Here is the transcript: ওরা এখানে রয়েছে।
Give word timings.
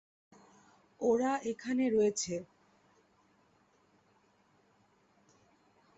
ওরা 1.01 1.31
এখানে 1.51 1.83
রয়েছে। 1.89 2.33